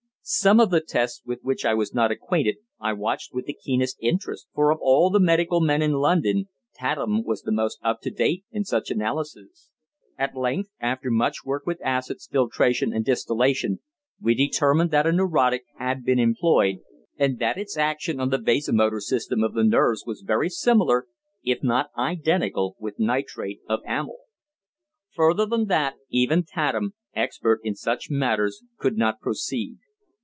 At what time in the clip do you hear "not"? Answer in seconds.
1.93-2.09, 21.61-21.89, 28.97-29.19